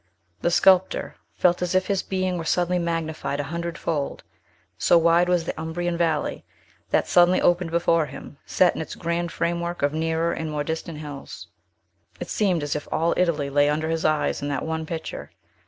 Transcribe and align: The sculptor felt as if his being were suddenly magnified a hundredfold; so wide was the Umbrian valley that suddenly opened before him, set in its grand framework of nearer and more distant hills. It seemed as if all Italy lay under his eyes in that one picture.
The 0.41 0.49
sculptor 0.49 1.15
felt 1.35 1.61
as 1.61 1.75
if 1.75 1.85
his 1.85 2.01
being 2.01 2.39
were 2.39 2.43
suddenly 2.43 2.79
magnified 2.79 3.39
a 3.39 3.43
hundredfold; 3.43 4.23
so 4.75 4.97
wide 4.97 5.29
was 5.29 5.43
the 5.45 5.53
Umbrian 5.61 5.95
valley 5.95 6.43
that 6.89 7.07
suddenly 7.07 7.39
opened 7.39 7.69
before 7.69 8.07
him, 8.07 8.39
set 8.43 8.75
in 8.75 8.81
its 8.81 8.95
grand 8.95 9.31
framework 9.31 9.83
of 9.83 9.93
nearer 9.93 10.33
and 10.33 10.49
more 10.49 10.63
distant 10.63 10.97
hills. 10.97 11.49
It 12.19 12.29
seemed 12.31 12.63
as 12.63 12.75
if 12.75 12.87
all 12.91 13.13
Italy 13.15 13.51
lay 13.51 13.69
under 13.69 13.89
his 13.89 14.03
eyes 14.03 14.41
in 14.41 14.47
that 14.47 14.65
one 14.65 14.87
picture. 14.87 15.29